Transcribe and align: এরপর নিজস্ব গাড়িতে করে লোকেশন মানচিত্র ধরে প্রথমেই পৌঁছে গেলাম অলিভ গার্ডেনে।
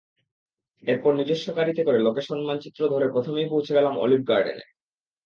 এরপর 0.83 1.11
নিজস্ব 1.15 1.47
গাড়িতে 1.57 1.81
করে 1.83 1.99
লোকেশন 1.99 2.39
মানচিত্র 2.45 2.81
ধরে 2.93 3.05
প্রথমেই 3.13 3.47
পৌঁছে 3.49 3.71
গেলাম 3.73 3.93
অলিভ 3.97 4.21
গার্ডেনে। 4.27 4.65